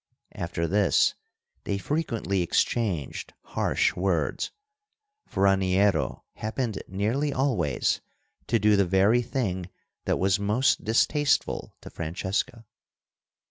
[0.33, 1.13] After this
[1.63, 4.49] they frequently exchanged harsh words,
[5.27, 8.01] for Raniero happened nearly always
[8.47, 9.69] to do the very thing
[10.05, 12.65] that was most distasteful to Francesca.